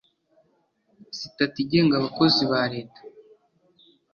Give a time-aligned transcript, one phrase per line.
[1.17, 3.01] sitati igenga abakozi ba leta